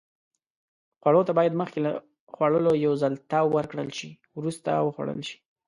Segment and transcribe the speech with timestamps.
[1.01, 1.91] خوړو ته باید مخکې له
[2.33, 4.09] خوړلو یو ځل تاو ورکړل شي.
[4.37, 5.37] وروسته وخوړل شي.